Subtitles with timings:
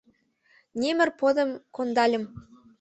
[0.79, 2.23] Немыр подым кондальым.